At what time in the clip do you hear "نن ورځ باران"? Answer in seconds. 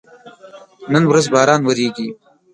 0.91-1.61